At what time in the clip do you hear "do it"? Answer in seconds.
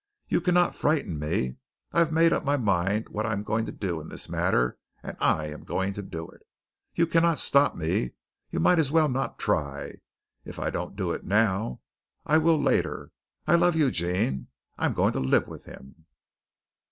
6.01-6.41, 10.95-11.23